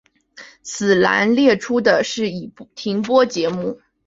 [0.63, 3.79] 此栏列出的是已停播节目。